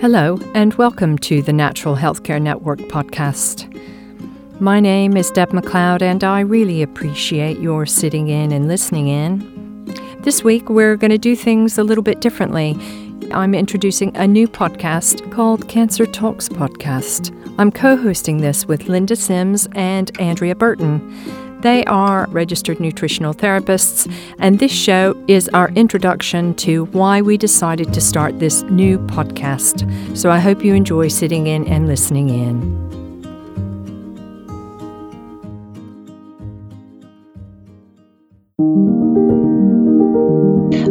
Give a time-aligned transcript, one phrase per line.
[0.00, 3.70] Hello, and welcome to the Natural Healthcare Network podcast.
[4.60, 9.84] My name is Deb MacLeod, and I really appreciate your sitting in and listening in.
[10.20, 12.76] This week, we're going to do things a little bit differently.
[13.30, 17.34] I'm introducing a new podcast called Cancer Talks Podcast.
[17.58, 21.00] I'm co hosting this with Linda Sims and Andrea Burton.
[21.64, 24.06] They are registered nutritional therapists,
[24.38, 29.88] and this show is our introduction to why we decided to start this new podcast.
[30.14, 32.84] So I hope you enjoy sitting in and listening in.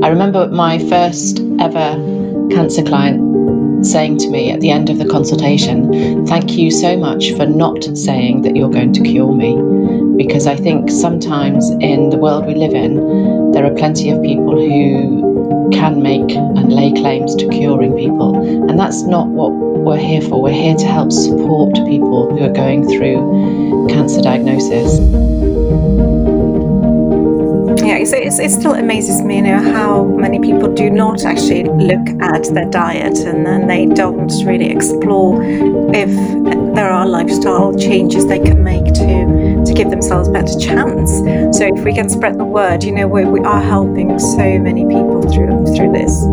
[0.03, 5.05] I remember my first ever cancer client saying to me at the end of the
[5.05, 9.82] consultation, Thank you so much for not saying that you're going to cure me
[10.17, 14.55] because I think sometimes in the world we live in, there are plenty of people
[14.55, 18.35] who can make and lay claims to curing people.
[18.69, 20.41] And that's not what we're here for.
[20.41, 24.99] We're here to help support people who are going through cancer diagnosis.
[27.83, 32.07] Yeah, so it still amazes me, you know, how many people do not actually look
[32.21, 36.09] at their diet and then they don't really explore if
[36.75, 41.11] there are lifestyle changes they can make to to give themselves a better chance.
[41.57, 44.85] So if we can spread the word, you know, we, we are helping so many
[44.85, 46.23] people through through this.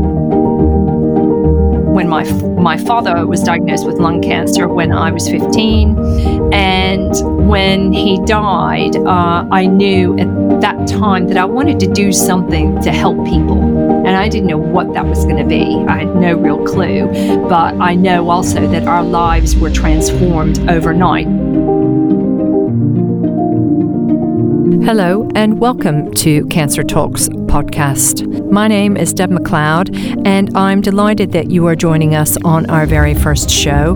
[1.95, 2.25] When my
[2.61, 8.97] my father was diagnosed with lung cancer when I was 15, and when he died,
[8.97, 13.61] uh, I knew at that time that I wanted to do something to help people.
[14.07, 15.85] And I didn't know what that was going to be.
[15.89, 17.07] I had no real clue.
[17.49, 21.27] But I know also that our lives were transformed overnight
[24.93, 28.49] Hello, and welcome to Cancer Talks podcast.
[28.49, 29.91] My name is Deb MacLeod,
[30.25, 33.95] and I'm delighted that you are joining us on our very first show.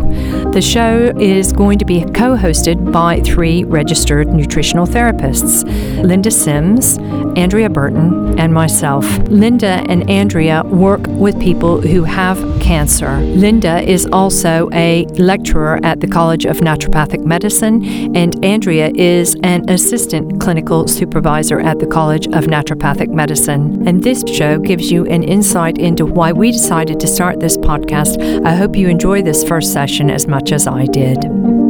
[0.53, 5.63] The show is going to be co hosted by three registered nutritional therapists
[6.03, 6.99] Linda Sims,
[7.37, 9.05] Andrea Burton, and myself.
[9.29, 13.19] Linda and Andrea work with people who have cancer.
[13.21, 19.69] Linda is also a lecturer at the College of Naturopathic Medicine, and Andrea is an
[19.71, 23.44] assistant clinical supervisor at the College of Naturopathic Medicine.
[23.49, 28.45] And this show gives you an insight into why we decided to start this podcast.
[28.45, 31.64] I hope you enjoy this first session as much as I did.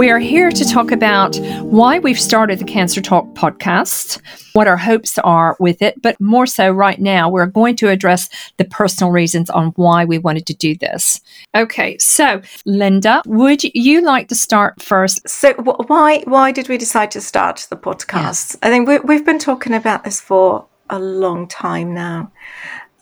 [0.00, 4.18] We are here to talk about why we've started the Cancer Talk podcast,
[4.54, 8.30] what our hopes are with it, but more so right now, we're going to address
[8.56, 11.20] the personal reasons on why we wanted to do this.
[11.54, 15.28] Okay, so Linda, would you like to start first?
[15.28, 18.56] So, why why did we decide to start the podcast?
[18.62, 22.32] I think we, we've been talking about this for a long time now.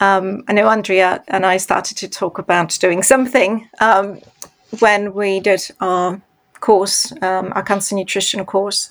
[0.01, 4.21] Um, I know Andrea and I started to talk about doing something um,
[4.81, 6.21] when we did our
[6.61, 8.91] course, um, our cancer nutrition course.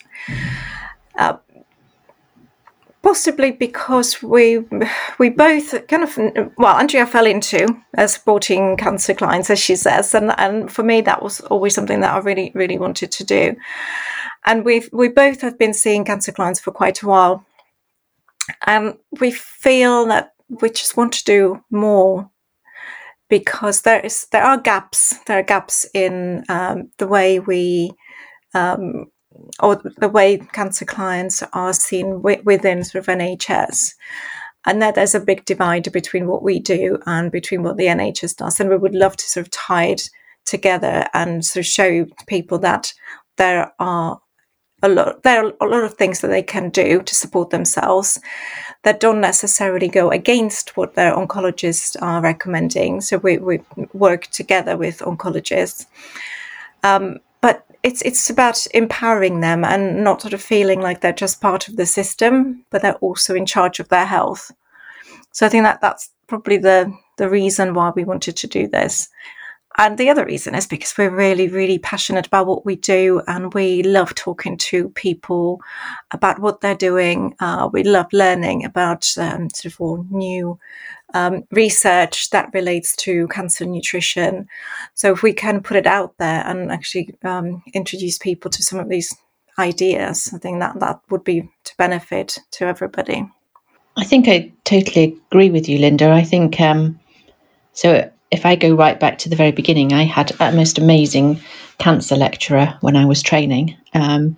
[1.17, 1.37] Uh,
[3.07, 4.65] possibly because we
[5.17, 6.17] we both kind of
[6.57, 7.65] well andrea fell into
[7.97, 12.01] uh, supporting cancer clients as she says and and for me that was always something
[12.01, 13.55] that i really really wanted to do
[14.45, 17.45] and we've we both have been seeing cancer clients for quite a while
[18.65, 22.29] and we feel that we just want to do more
[23.29, 25.15] because there is there are gaps.
[25.25, 27.91] There are gaps in um, the way we
[28.53, 29.05] um,
[29.61, 33.93] or the way cancer clients are seen w- within sort of NHS.
[34.65, 38.35] And that there's a big divide between what we do and between what the NHS
[38.35, 38.59] does.
[38.59, 40.09] And we would love to sort of tie it
[40.45, 42.93] together and sort of show people that
[43.37, 44.19] there are
[44.83, 48.19] a lot there are a lot of things that they can do to support themselves
[48.83, 53.01] that don't necessarily go against what their oncologists are recommending.
[53.01, 53.59] So we, we
[53.93, 55.87] work together with oncologists.
[56.83, 61.41] Um, but it's it's about empowering them and not sort of feeling like they're just
[61.41, 64.51] part of the system, but they're also in charge of their health.
[65.31, 69.09] So I think that that's probably the the reason why we wanted to do this.
[69.79, 73.53] And the other reason is because we're really, really passionate about what we do and
[73.53, 75.61] we love talking to people
[76.09, 77.35] about what they're doing.
[77.39, 80.57] Uh, we love learning about um, sort of all new
[81.13, 84.47] um, research that relates to cancer nutrition.
[84.95, 88.79] So if we can put it out there and actually um, introduce people to some
[88.79, 89.15] of these
[89.59, 93.29] ideas, I think that that would be to benefit to everybody.
[93.95, 96.09] I think I totally agree with you, Linda.
[96.11, 96.99] I think um,
[97.73, 101.39] so if I go right back to the very beginning, I had a most amazing
[101.77, 103.75] cancer lecturer when I was training.
[103.93, 104.37] Um,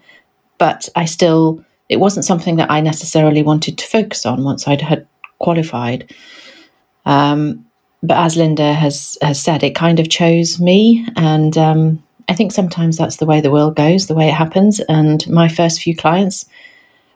[0.57, 4.81] but I still, it wasn't something that I necessarily wanted to focus on once I'd
[4.81, 5.07] had
[5.39, 6.13] qualified.
[7.05, 7.65] Um,
[8.03, 12.51] but as Linda has has said, it kind of chose me, and um, I think
[12.51, 14.79] sometimes that's the way the world goes, the way it happens.
[14.81, 16.45] And my first few clients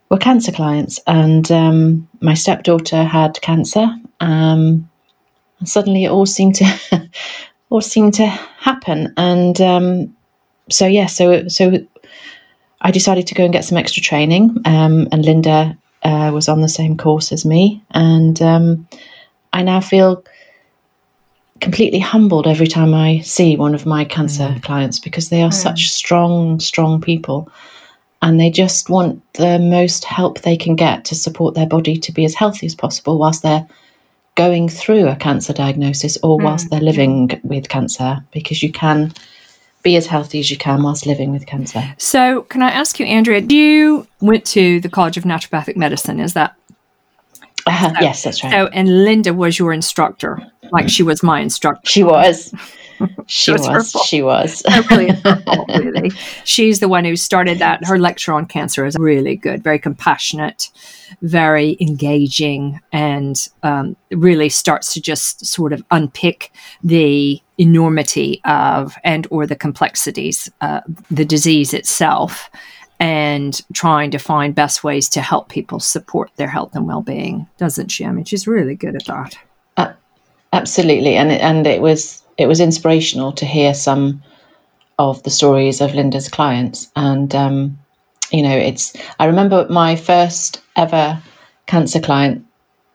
[0.10, 3.88] were cancer clients, and um, my stepdaughter had cancer.
[4.20, 4.90] Um,
[5.64, 7.10] and suddenly, it all seemed to
[7.70, 10.14] all seemed to happen, and um,
[10.70, 11.88] so yeah, so so
[12.82, 16.60] I decided to go and get some extra training, um, and Linda uh, was on
[16.60, 18.90] the same course as me, and um,
[19.54, 20.26] I now feel
[21.62, 24.62] completely humbled every time I see one of my cancer mm.
[24.64, 25.54] clients because they are mm.
[25.54, 27.50] such strong, strong people
[28.22, 32.12] and they just want the most help they can get to support their body to
[32.12, 33.66] be as healthy as possible whilst they're
[34.36, 36.44] going through a cancer diagnosis or mm.
[36.44, 39.14] whilst they're living with cancer because you can
[39.84, 41.84] be as healthy as you can whilst living with cancer.
[41.98, 46.34] So, can I ask you, Andrea, you went to the College of Naturopathic Medicine, is
[46.34, 46.56] that
[47.68, 48.52] uh, so, yes, that's right.
[48.52, 50.40] So, and Linda was your instructor,
[50.72, 51.90] like she was my instructor.
[51.90, 52.54] She was.
[53.28, 53.68] She was.
[53.68, 54.64] was she was.
[54.90, 56.12] really, fault, really.
[56.46, 57.84] She's the one who started that.
[57.84, 60.70] Her lecture on cancer is really good, very compassionate,
[61.22, 66.52] very engaging, and um, really starts to just sort of unpick
[66.82, 70.82] the enormity of and or the complexities, uh,
[71.12, 72.50] the disease itself
[73.04, 77.90] and trying to find best ways to help people support their health and well-being doesn't
[77.90, 78.06] she?
[78.06, 79.38] I mean she's really good at that.
[79.76, 79.92] Uh,
[80.54, 81.18] absolutely.
[81.18, 84.24] And and it was it was inspirational to hear some
[84.98, 86.90] of the stories of linda's clients.
[86.96, 87.78] And um,
[88.32, 91.22] you know it's i remember my first ever
[91.66, 92.46] cancer client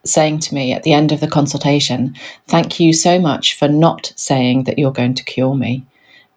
[0.04, 2.14] saying to me at the end of the consultation
[2.46, 5.84] thank you so much for not saying that you're going to cure me.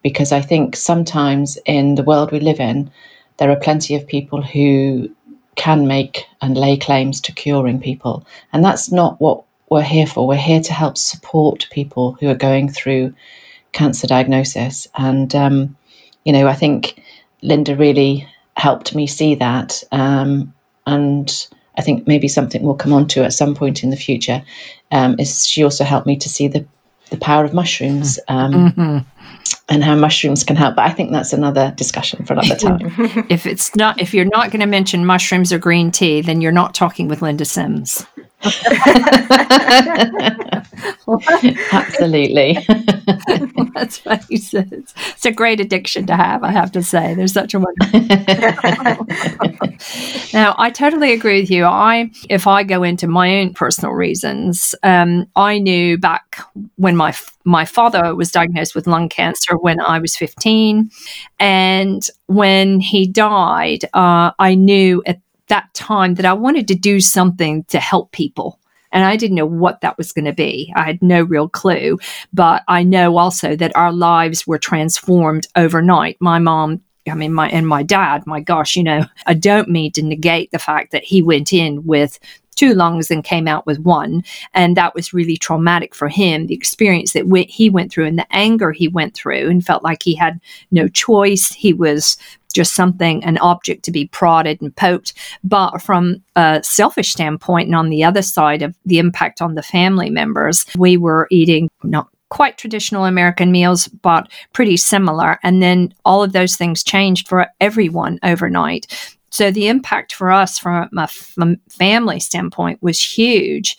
[0.03, 2.91] Because i think sometimes in the world we live in
[3.41, 5.09] there are plenty of people who
[5.55, 8.23] can make and lay claims to curing people.
[8.53, 10.27] And that's not what we're here for.
[10.27, 13.15] We're here to help support people who are going through
[13.71, 14.87] cancer diagnosis.
[14.93, 15.75] And, um,
[16.23, 17.01] you know, I think
[17.41, 18.27] Linda really
[18.57, 19.83] helped me see that.
[19.91, 20.53] Um,
[20.85, 21.47] and
[21.79, 24.43] I think maybe something we'll come on to at some point in the future
[24.91, 26.63] um, is she also helped me to see the,
[27.11, 28.19] the power of mushrooms.
[28.27, 28.97] Um, mm-hmm
[29.69, 30.75] and how mushrooms can help.
[30.75, 32.79] But I think that's another discussion for another time.
[33.29, 36.51] if it's not, if you're not going to mention mushrooms or green tea, then you're
[36.51, 38.05] not talking with Linda Sims.
[41.71, 42.57] Absolutely.
[43.91, 44.21] That's funny.
[44.29, 47.15] It's, it's a great addiction to have, I have to say.
[47.15, 47.99] There's such a wonderful.
[50.33, 51.65] now, I totally agree with you.
[51.65, 56.39] I, if I go into my own personal reasons, um, I knew back
[56.75, 60.91] when my my father was diagnosed with lung cancer when I was 15,
[61.39, 66.99] and when he died, uh, I knew at that time that I wanted to do
[66.99, 68.59] something to help people.
[68.91, 70.71] And I didn't know what that was going to be.
[70.75, 71.99] I had no real clue.
[72.33, 76.17] But I know also that our lives were transformed overnight.
[76.19, 79.91] My mom I mean, my and my dad, my gosh, you know, I don't mean
[79.93, 82.19] to negate the fact that he went in with
[82.55, 84.23] two lungs and came out with one.
[84.53, 86.45] And that was really traumatic for him.
[86.45, 89.83] The experience that we, he went through and the anger he went through and felt
[89.83, 90.39] like he had
[90.69, 91.51] no choice.
[91.51, 92.17] He was
[92.51, 95.13] just something, an object to be prodded and poked.
[95.43, 99.63] But from a selfish standpoint, and on the other side of the impact on the
[99.63, 105.37] family members, we were eating not quite traditional American meals, but pretty similar.
[105.43, 109.17] And then all of those things changed for everyone overnight.
[109.31, 111.09] So the impact for us from a
[111.69, 113.77] family standpoint was huge.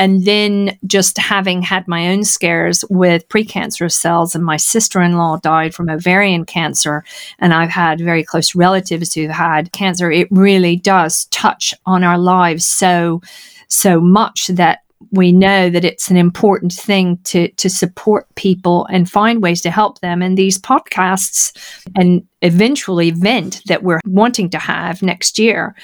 [0.00, 5.18] And then just having had my own scares with precancerous cells, and my sister in
[5.18, 7.04] law died from ovarian cancer,
[7.38, 12.16] and I've had very close relatives who've had cancer, it really does touch on our
[12.16, 13.20] lives so,
[13.68, 14.78] so much that
[15.12, 19.70] we know that it's an important thing to to support people and find ways to
[19.70, 20.22] help them.
[20.22, 21.52] And these podcasts
[21.94, 25.74] and eventually event that we're wanting to have next year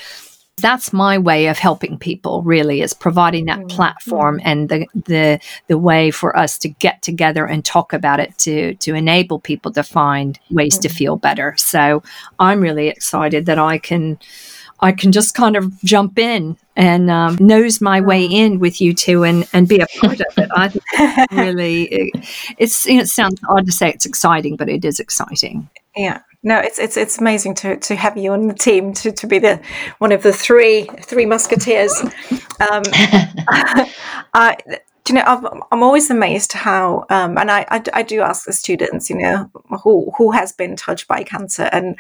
[0.59, 3.69] that's my way of helping people really is providing that mm-hmm.
[3.69, 8.37] platform and the the the way for us to get together and talk about it
[8.39, 10.83] to to enable people to find ways mm-hmm.
[10.83, 12.03] to feel better so
[12.39, 14.19] i'm really excited that i can
[14.81, 18.93] I can just kind of jump in and um, nose my way in with you
[18.93, 20.51] two and, and be a part of it.
[20.55, 22.27] I think it's really, it,
[22.59, 25.71] it's, it sounds odd to say it's exciting, but it is exciting.
[25.97, 29.27] Yeah no, it's it's it's amazing to to have you on the team to, to
[29.27, 29.61] be the
[29.99, 31.93] one of the three three musketeers.
[32.01, 32.83] Um,
[34.35, 34.57] I,
[35.09, 38.53] you know, I'm, I'm always amazed how, um, and I, I, I do ask the
[38.53, 39.51] students, you know,
[39.83, 41.97] who who has been touched by cancer, and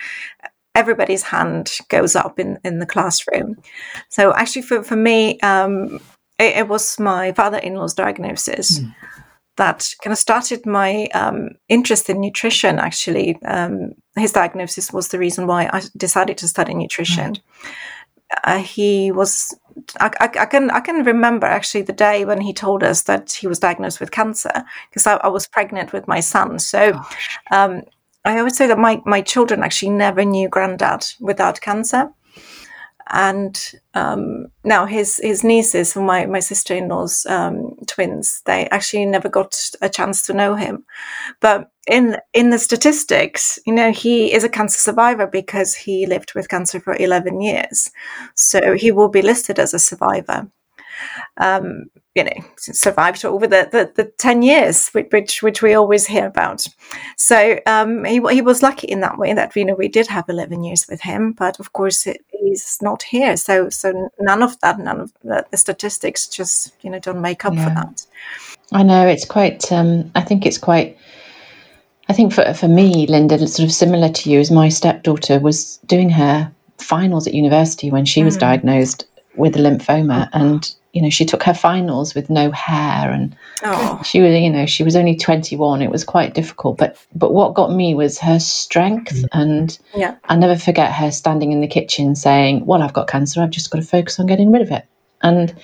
[0.74, 3.56] everybody's hand goes up in in the classroom.
[4.08, 6.00] So actually, for for me, um,
[6.38, 8.94] it, it was my father-in-law's diagnosis mm.
[9.56, 12.78] That kind of started my um, interest in nutrition.
[12.78, 17.32] Actually, um, his diagnosis was the reason why I decided to study nutrition.
[17.32, 17.72] Right.
[18.44, 19.54] Uh, he was
[20.00, 23.32] I, I, I, can I can remember actually the day when he told us that
[23.32, 26.58] he was diagnosed with cancer because I, I, was pregnant with my son.
[26.58, 27.00] So
[27.52, 27.82] um,
[28.24, 32.10] I always say that my my children actually never knew granddad without cancer
[33.12, 38.68] and um, now his his nieces, and my my sister in law's um, twins, they
[38.70, 40.84] actually never got a chance to know him.
[41.40, 46.34] But in in the statistics, you know, he is a cancer survivor because he lived
[46.34, 47.90] with cancer for eleven years,
[48.34, 50.50] so he will be listed as a survivor
[51.36, 56.26] um, you know, survived over the, the, the, 10 years, which, which we always hear
[56.26, 56.66] about.
[57.16, 60.24] So um, he, he was lucky in that way that, you know, we did have
[60.28, 63.36] 11 years with him, but of course it, he's not here.
[63.36, 67.44] So, so none of that, none of the, the statistics just, you know, don't make
[67.44, 67.68] up yeah.
[67.68, 68.06] for that.
[68.72, 70.96] I know it's quite, um, I think it's quite,
[72.08, 75.76] I think for, for me, Linda, sort of similar to you, as my stepdaughter was
[75.84, 78.40] doing her finals at university when she was mm.
[78.40, 79.06] diagnosed
[79.36, 84.00] with a lymphoma and you know, she took her finals with no hair and oh.
[84.02, 85.82] she was, you know, she was only 21.
[85.82, 86.78] It was quite difficult.
[86.78, 89.12] But but what got me was her strength.
[89.12, 89.28] Mm.
[89.32, 90.16] And yeah.
[90.24, 93.70] I'll never forget her standing in the kitchen saying, Well, I've got cancer, I've just
[93.70, 94.86] got to focus on getting rid of it.
[95.20, 95.54] And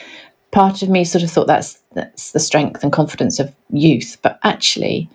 [0.50, 4.18] part of me sort of thought that's that's the strength and confidence of youth.
[4.20, 5.08] But actually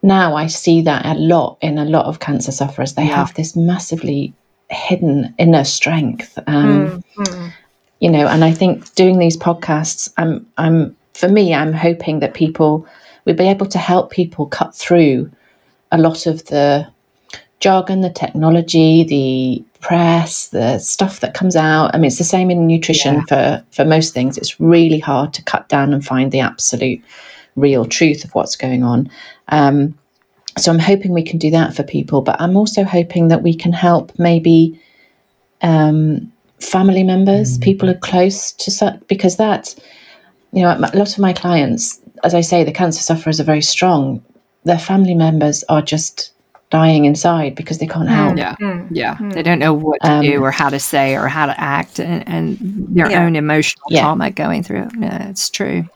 [0.00, 2.94] now I see that a lot in a lot of cancer sufferers.
[2.94, 3.16] They yeah.
[3.16, 4.32] have this massively
[4.70, 6.38] hidden inner strength.
[6.46, 7.52] Um, mm, mm
[8.00, 12.34] you know, and I think doing these podcasts, I'm, I'm, for me, I'm hoping that
[12.34, 12.86] people
[13.24, 15.30] will be able to help people cut through
[15.90, 16.86] a lot of the
[17.60, 21.94] jargon, the technology, the press, the stuff that comes out.
[21.94, 23.22] I mean, it's the same in nutrition yeah.
[23.28, 24.38] for for most things.
[24.38, 27.02] It's really hard to cut down and find the absolute
[27.56, 29.10] real truth of what's going on.
[29.48, 29.98] Um,
[30.56, 33.54] so I'm hoping we can do that for people, but I'm also hoping that we
[33.54, 34.80] can help maybe
[35.62, 37.62] um, family members, mm.
[37.62, 39.74] people are close to such, because that,
[40.52, 43.62] you know, a lot of my clients, as I say, the cancer sufferers are very
[43.62, 44.24] strong.
[44.64, 46.32] Their family members are just
[46.70, 48.36] dying inside because they can't help.
[48.36, 48.88] Yeah, mm.
[48.90, 49.32] yeah, mm.
[49.32, 51.98] they don't know what to um, do or how to say or how to act,
[51.98, 52.58] and, and
[52.94, 53.24] their yeah.
[53.24, 54.02] own emotional yeah.
[54.02, 54.88] trauma going through.
[54.98, 55.88] Yeah, it's true.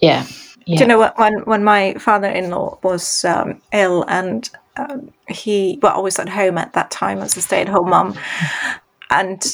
[0.00, 0.26] Yeah.
[0.66, 0.78] yeah.
[0.78, 1.16] Do you know what?
[1.18, 6.58] When when my father-in-law was um, ill and um, he well, I was at home
[6.58, 8.18] at that time as a stay-at-home mom,
[9.10, 9.44] and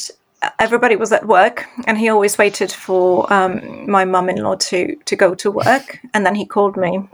[0.58, 5.34] everybody was at work and he always waited for um, my mum-in-law to to go
[5.34, 7.08] to work and then he called me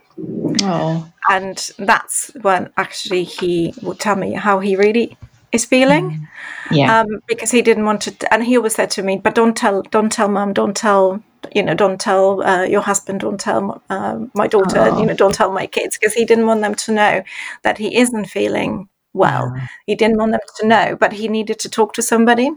[0.62, 5.16] oh and that's when actually he would tell me how he really
[5.52, 6.76] is feeling mm.
[6.76, 9.56] yeah um, because he didn't want to and he always said to me but don't
[9.56, 11.22] tell don't tell mum don't tell
[11.54, 14.98] you know don't tell uh, your husband don't tell uh, my daughter oh.
[14.98, 17.22] you know don't tell my kids because he didn't want them to know
[17.62, 19.66] that he isn't feeling well yeah.
[19.86, 22.50] he didn't want them to know but he needed to talk to somebody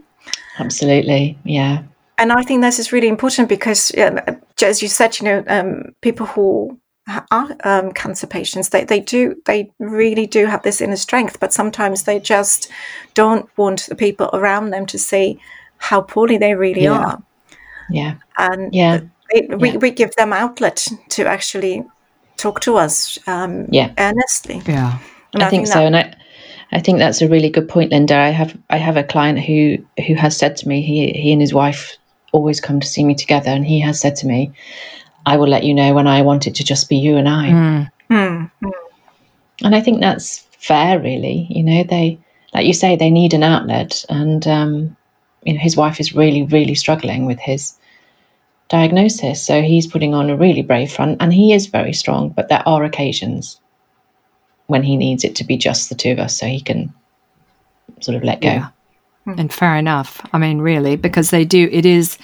[0.58, 1.82] Absolutely, yeah.
[2.18, 4.18] And I think this is really important because, um,
[4.62, 6.78] as you said, you know, um, people who
[7.30, 11.52] are um, cancer patients, they, they do, they really do have this inner strength, but
[11.52, 12.70] sometimes they just
[13.14, 15.40] don't want the people around them to see
[15.78, 16.98] how poorly they really yeah.
[16.98, 17.22] are.
[17.88, 18.14] Yeah.
[18.36, 19.00] And yeah.
[19.32, 19.76] They, we, yeah.
[19.76, 21.84] we give them outlet to actually
[22.36, 23.92] talk to us um, yeah.
[23.96, 24.60] earnestly.
[24.66, 24.98] Yeah.
[25.36, 25.80] I, I, think, think so.
[25.80, 26.14] and I,
[26.72, 28.16] I think that's a really good point, Linda.
[28.16, 31.40] I have I have a client who who has said to me he he and
[31.40, 31.96] his wife
[32.32, 34.52] always come to see me together, and he has said to me,
[35.24, 37.48] "I will let you know when I want it to just be you and I."
[37.48, 37.90] Mm.
[38.10, 38.50] Mm.
[39.64, 41.46] And I think that's fair, really.
[41.48, 42.18] You know, they
[42.52, 44.96] like you say they need an outlet, and um,
[45.44, 47.74] you know his wife is really really struggling with his
[48.68, 52.28] diagnosis, so he's putting on a really brave front, and he is very strong.
[52.28, 53.58] But there are occasions
[54.68, 56.92] when he needs it to be just the two of us so he can
[58.00, 58.48] sort of let go.
[58.48, 58.68] Yeah.
[59.26, 60.24] And fair enough.
[60.32, 62.16] I mean, really, because they do, it is,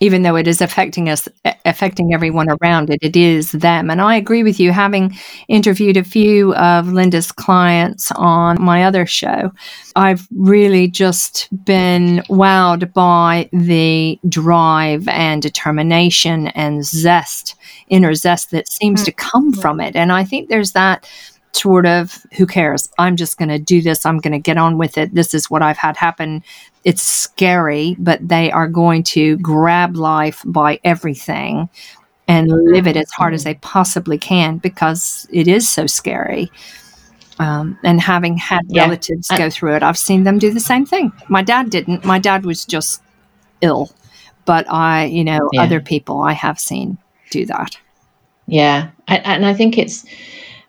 [0.00, 1.28] even though it is affecting us,
[1.64, 3.90] affecting everyone around it, it is them.
[3.90, 5.16] And I agree with you, having
[5.48, 9.52] interviewed a few of Linda's clients on my other show,
[9.94, 17.56] I've really just been wowed by the drive and determination and zest,
[17.88, 19.06] inner zest that seems mm-hmm.
[19.06, 19.60] to come mm.
[19.60, 19.94] from it.
[19.96, 21.08] And I think there's that
[21.52, 22.88] sort of who cares?
[22.98, 24.06] I'm just going to do this.
[24.06, 25.14] I'm going to get on with it.
[25.14, 26.42] This is what i've had happen.
[26.84, 31.68] It's scary but they are going to grab life by everything
[32.28, 36.50] and live it as hard as they possibly can because it is so scary.
[37.40, 38.82] Um, and having had yeah.
[38.82, 41.12] relatives go through it i've seen them do the same thing.
[41.28, 42.04] My dad didn't.
[42.04, 43.02] My dad was just
[43.62, 43.90] ill
[44.50, 45.62] but I, you know, yeah.
[45.62, 46.98] other people I have seen
[47.30, 47.78] do that.
[48.46, 50.04] Yeah, and I think it's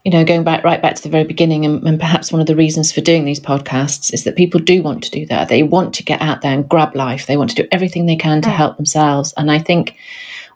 [0.03, 2.47] you know, going back right back to the very beginning, and, and, perhaps one of
[2.47, 5.49] the reasons for doing these podcasts is that people do want to do that.
[5.49, 7.27] They want to get out there and grab life.
[7.27, 8.55] They want to do everything they can to mm.
[8.55, 9.33] help themselves.
[9.37, 9.95] And I think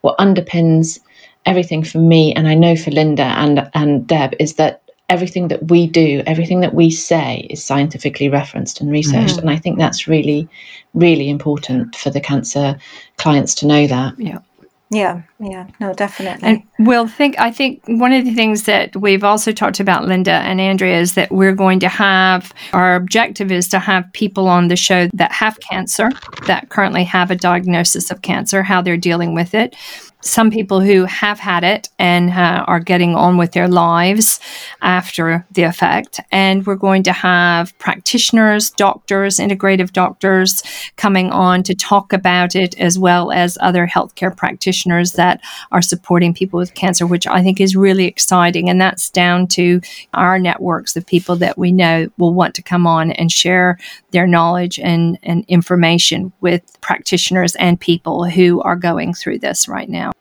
[0.01, 0.99] what underpins
[1.45, 5.69] everything for me, and I know for Linda and and Deb, is that everything that
[5.69, 9.35] we do, everything that we say, is scientifically referenced and researched.
[9.35, 9.41] Mm.
[9.41, 10.47] And I think that's really,
[10.95, 12.77] really important for the cancer
[13.17, 14.19] clients to know that.
[14.19, 14.39] Yeah.
[14.91, 16.47] Yeah, yeah, no, definitely.
[16.47, 20.31] And we'll think, I think one of the things that we've also talked about, Linda
[20.31, 24.67] and Andrea, is that we're going to have our objective is to have people on
[24.67, 26.11] the show that have cancer,
[26.45, 29.75] that currently have a diagnosis of cancer, how they're dealing with it,
[30.25, 34.39] some people who have had it and uh, are getting on with their lives
[34.81, 36.19] after the effect.
[36.31, 40.63] And we're going to have practitioners, doctors, integrative doctors
[40.95, 45.41] coming on to talk about it, as well as other healthcare practitioners that
[45.71, 48.67] are supporting people with cancer, which I think is really exciting.
[48.67, 49.79] And that's down to
[50.15, 53.77] our networks of people that we know will want to come on and share
[54.15, 59.89] their knowledge and, and information with practitioners and people who are going through this right
[59.89, 60.13] now.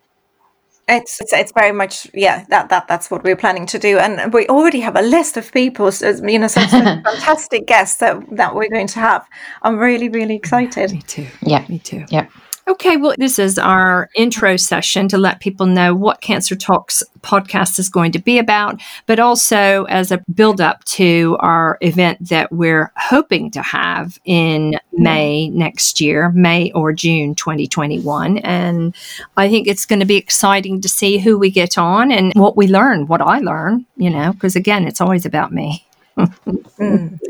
[0.89, 4.35] It's, it's, it's very much yeah that that that's what we're planning to do, and
[4.35, 8.23] we already have a list of people, so, you know, some, some fantastic guests that
[8.37, 9.27] that we're going to have.
[9.63, 10.93] I'm really really excited.
[10.93, 11.27] Me too.
[11.41, 12.05] Yeah, me too.
[12.11, 12.27] Yeah.
[12.67, 17.79] Okay, well, this is our intro session to let people know what Cancer Talks podcast
[17.79, 22.51] is going to be about, but also as a build up to our event that
[22.51, 28.39] we're hoping to have in May next year, May or June 2021.
[28.39, 28.95] And
[29.37, 32.57] I think it's going to be exciting to see who we get on and what
[32.57, 35.87] we learn, what I learn, you know, because again, it's always about me.
[36.17, 36.39] mm.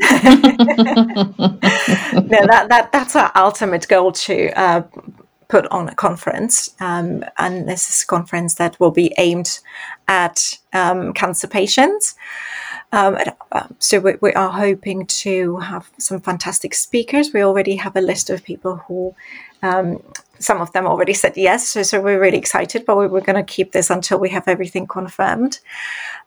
[2.29, 4.83] no, that, that that's our ultimate goal to uh,
[5.47, 9.59] put on a conference, um, and this is a conference that will be aimed
[10.07, 12.15] at um, cancer patients.
[12.91, 13.17] Um,
[13.51, 17.33] uh, so we, we, are hoping to have some fantastic speakers.
[17.33, 19.13] We already have a list of people who,
[19.63, 20.01] um,
[20.39, 21.67] some of them already said yes.
[21.67, 24.47] So, so we're really excited, but we, are going to keep this until we have
[24.47, 25.59] everything confirmed.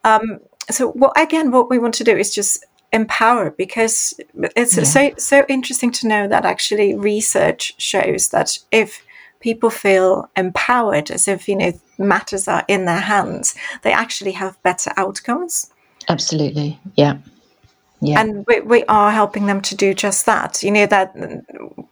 [0.05, 4.19] Um, so what again, what we want to do is just empower because
[4.57, 4.83] it's yeah.
[4.85, 9.03] so so interesting to know that actually research shows that if
[9.41, 14.63] people feel empowered as if you know matters are in their hands they actually have
[14.63, 15.71] better outcomes
[16.09, 17.19] absolutely yeah
[18.01, 18.21] yeah.
[18.21, 20.63] And we, we are helping them to do just that.
[20.63, 21.17] You know that,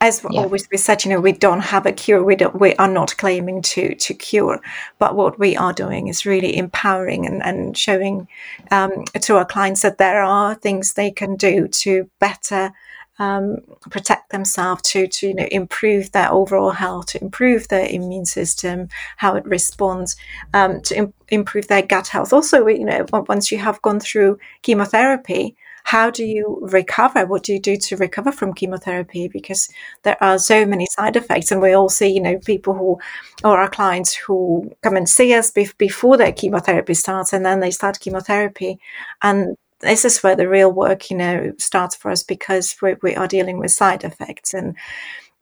[0.01, 0.41] as yeah.
[0.41, 2.23] always we said, you know we don't have a cure.
[2.23, 2.61] We don't.
[2.61, 4.61] We are not claiming to to cure,
[5.01, 8.29] but what we are doing is really empowering and and showing
[8.71, 12.73] um, to our clients that there are things they can do to better
[13.19, 13.59] um,
[13.91, 18.89] protect themselves, to to you know improve their overall health, to improve their immune system,
[19.17, 20.17] how it responds,
[20.55, 22.33] um, to Im- improve their gut health.
[22.33, 27.27] Also, you know, once you have gone through chemotherapy, how do you recover?
[27.27, 29.29] What do you do to recover from chemotherapy?
[29.29, 29.69] Because
[30.03, 32.99] there are so many side effects, and we all see, you know, people who,
[33.45, 37.61] or our clients who come and see us be- before their chemotherapy starts, and then
[37.61, 38.81] they start chemotherapy,
[39.23, 43.15] and this is where the real work, you know, starts for us because we, we
[43.15, 44.77] are dealing with side effects and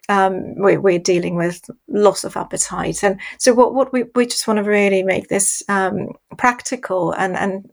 [0.08, 3.02] um, we, we're dealing with loss of appetite.
[3.02, 7.36] And so what, what we, we just want to really make this um, practical and,
[7.36, 7.68] and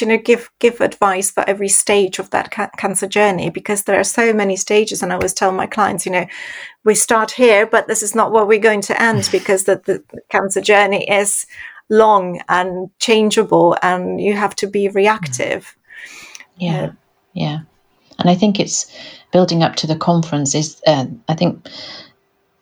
[0.00, 4.00] you know give give advice for every stage of that ca- cancer journey because there
[4.00, 5.02] are so many stages.
[5.02, 6.26] And i always tell my clients you know
[6.84, 10.02] we start here but this is not where we're going to end because the, the
[10.30, 11.44] cancer journey is
[11.90, 15.76] long and changeable and you have to be reactive
[16.60, 16.92] yeah,
[17.32, 17.60] yeah.
[18.18, 18.94] And I think it's
[19.32, 21.66] building up to the conference is, uh, I think,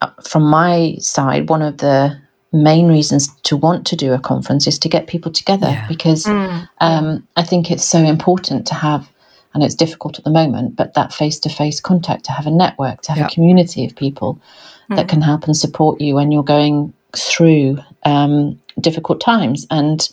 [0.00, 2.16] uh, from my side, one of the
[2.52, 5.86] main reasons to want to do a conference is to get people together yeah.
[5.88, 6.68] because mm.
[6.80, 9.10] um, I think it's so important to have,
[9.52, 12.50] and it's difficult at the moment, but that face to face contact, to have a
[12.50, 13.26] network, to have yeah.
[13.26, 14.40] a community of people
[14.88, 14.96] mm.
[14.96, 19.66] that can help and support you when you're going through um, difficult times.
[19.70, 20.08] And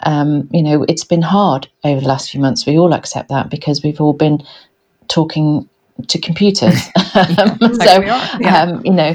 [0.00, 2.66] um, you know, it's been hard over the last few months.
[2.66, 4.42] We all accept that because we've all been
[5.08, 5.68] talking
[6.06, 6.84] to computers.
[7.12, 8.00] so,
[8.40, 8.62] yeah.
[8.62, 9.14] um, you know,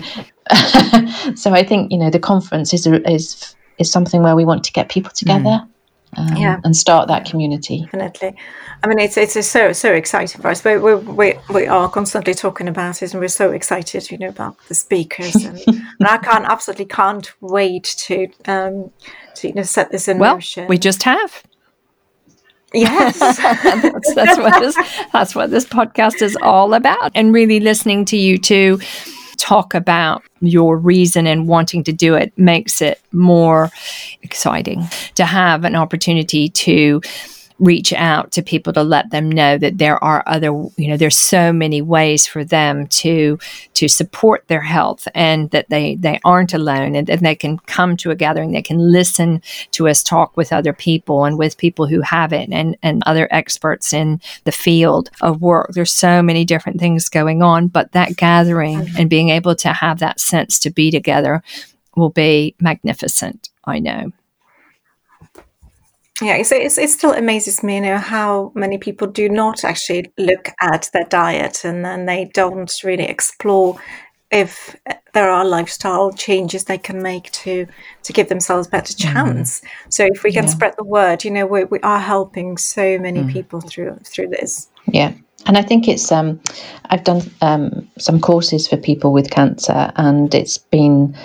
[1.36, 4.74] so I think you know the conference is is is something where we want to
[4.74, 5.44] get people together.
[5.44, 5.68] Mm.
[6.16, 6.60] Um, yeah.
[6.64, 7.88] and start that community.
[7.92, 8.36] Definitely.
[8.84, 10.64] I mean, it's it's so so exciting for us.
[10.64, 14.28] We we we, we are constantly talking about it, and we're so excited, you know,
[14.28, 18.92] about the speakers, and, and I can't absolutely can't wait to um,
[19.36, 20.68] to you know set this in well, motion.
[20.68, 21.44] We just have.
[22.74, 24.78] Yes, that's, that's what this
[25.12, 28.80] that's what this podcast is all about, and really listening to you to
[29.38, 33.70] talk about your reason and wanting to do it makes it more
[34.22, 37.02] exciting to have an opportunity to
[37.64, 41.18] reach out to people to let them know that there are other you know there's
[41.18, 43.40] so many ways for them to
[43.74, 47.96] to support their health and that they they aren't alone and, and they can come
[47.96, 51.88] to a gathering they can listen to us talk with other people and with people
[51.88, 56.44] who have it and and other experts in the field of work there's so many
[56.44, 58.98] different things going on but that gathering mm-hmm.
[58.98, 61.42] and being able to have that sense to be together
[61.96, 64.12] will be magnificent i know
[66.22, 70.12] yeah, so it's, it still amazes me, you know, how many people do not actually
[70.18, 73.80] look at their diet and then they don't really explore
[74.34, 74.76] if
[75.14, 77.68] there are lifestyle changes they can make to
[78.02, 79.14] to give themselves better mm-hmm.
[79.14, 79.62] chance.
[79.62, 80.50] mm So if we can yeah.
[80.50, 84.30] spread the word, you know, we, we are helping so many mm people through through
[84.30, 84.70] this.
[84.88, 85.14] Yeah.
[85.46, 86.40] And I think it's um,
[86.90, 91.16] I've done um, some courses for people with cancer, and it's been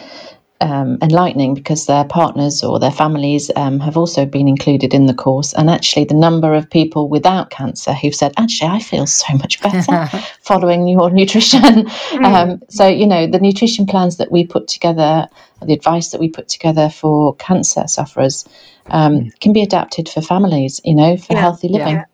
[0.60, 5.14] um, enlightening because their partners or their families um, have also been included in the
[5.14, 5.52] course.
[5.52, 9.60] And actually, the number of people without cancer who've said, actually, I feel so much
[9.60, 10.08] better
[10.42, 11.60] following your nutrition.
[11.62, 12.24] Mm.
[12.24, 15.28] Um, so, you know, the nutrition plans that we put together,
[15.64, 18.48] the advice that we put together for cancer sufferers
[18.86, 19.40] um, mm.
[19.40, 21.40] can be adapted for families, you know, for yeah.
[21.40, 21.94] healthy living.
[21.94, 22.04] Yeah.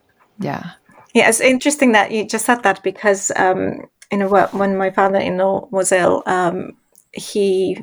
[0.41, 0.71] yeah.
[1.15, 5.19] Yeah, it's interesting that you just said that because, um, you know, when my father
[5.19, 6.77] in law was ill, um,
[7.13, 7.79] he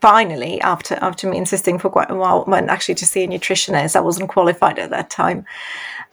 [0.00, 3.96] finally, after after me insisting for quite a while, went actually to see a nutritionist.
[3.96, 5.44] I wasn't qualified at that time.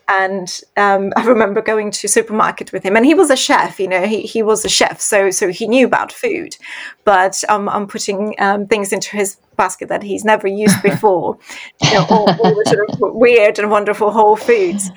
[0.10, 3.78] And um, I remember going to supermarket with him, and he was a chef.
[3.78, 6.56] You know, he, he was a chef, so so he knew about food.
[7.04, 11.38] But um, I'm putting um, things into his basket that he's never used before,
[11.84, 14.90] you know, all, all the sort of weird and wonderful whole foods.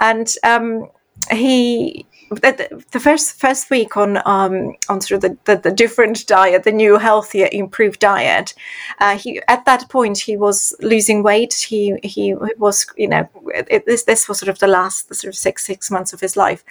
[0.00, 0.88] And um,
[1.30, 6.26] he the, the first first week on um, on sort of the, the, the, different
[6.26, 8.54] diet, the new healthier, improved diet,
[9.00, 11.54] uh, he at that point he was losing weight.
[11.54, 15.32] He he was you know it, this this was sort of the last the sort
[15.32, 16.64] of six six months of his life.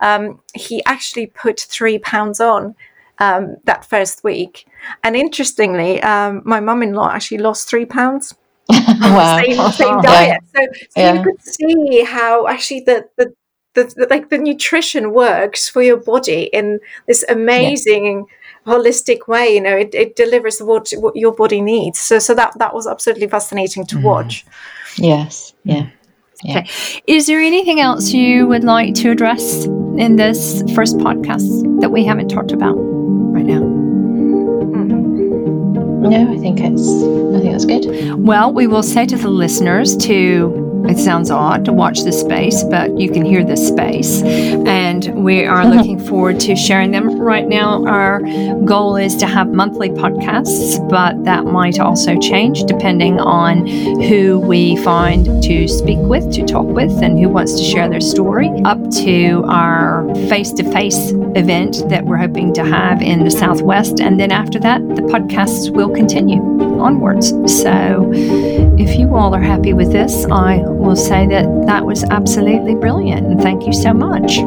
[0.00, 2.74] Um, he actually put three pounds on.
[3.20, 4.66] Um, that first week,
[5.04, 8.34] and interestingly, um, my mum-in-law actually lost three pounds.
[8.68, 9.40] wow.
[9.40, 10.40] same, same diet.
[10.52, 11.14] So, so yeah.
[11.14, 13.32] you could see how actually the, the
[13.74, 18.26] the, the, like the nutrition works for your body in this amazing
[18.66, 18.72] yeah.
[18.72, 22.56] holistic way you know it, it delivers what, what your body needs so so that
[22.58, 24.02] that was absolutely fascinating to mm.
[24.02, 24.46] watch
[24.96, 25.88] yes yeah
[26.42, 26.58] yeah.
[26.58, 26.70] Okay.
[27.06, 32.04] Is there anything else you would like to address in this first podcast that we
[32.04, 33.60] haven't talked about right now?
[36.10, 38.14] No, I think it's I think that's good.
[38.18, 42.62] Well, we will say to the listeners to it sounds odd to watch this space,
[42.64, 44.22] but you can hear this space.
[44.22, 45.76] And we are mm-hmm.
[45.76, 47.18] looking forward to sharing them.
[47.18, 48.20] Right now, our
[48.64, 54.76] goal is to have monthly podcasts, but that might also change depending on who we
[54.76, 58.78] find to speak with, to talk with, and who wants to share their story, up
[58.90, 64.00] to our face to face event that we're hoping to have in the Southwest.
[64.00, 66.42] And then after that, the podcasts will continue
[66.80, 67.30] onwards.
[67.60, 68.10] So
[68.78, 73.26] if you all are happy with this, I will say that that was absolutely brilliant
[73.26, 74.38] and thank you so much.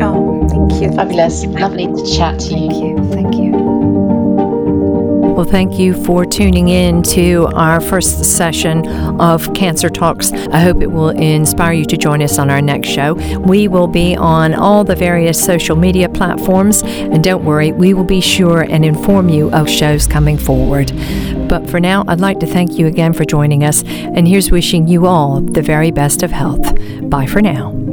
[0.00, 0.92] Oh, thank you.
[0.92, 1.44] Fabulous.
[1.46, 2.68] Lovely to chat to you.
[2.68, 3.12] Thank you.
[3.12, 3.74] Thank you.
[5.34, 8.86] Well, thank you for tuning in to our first session
[9.20, 10.32] of Cancer Talks.
[10.32, 13.14] I hope it will inspire you to join us on our next show.
[13.40, 18.04] We will be on all the various social media platforms, and don't worry, we will
[18.04, 20.92] be sure and inform you of shows coming forward.
[21.48, 24.88] But for now, I'd like to thank you again for joining us, and here's wishing
[24.88, 26.62] you all the very best of health.
[27.08, 27.83] Bye for now.